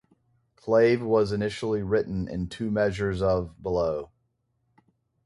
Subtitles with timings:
[0.55, 4.09] Clave was initially written in two measures of (below).